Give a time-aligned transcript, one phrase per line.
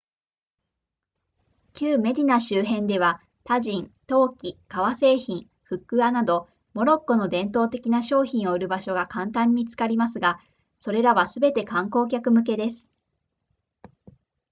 [1.73, 10.39] 旧メディナ周辺ではタジン陶器革製品フックアなどモロッコの伝統的な商品を売る場所が簡単に見つかりますが
[10.79, 12.89] それらはすべて観光客向けです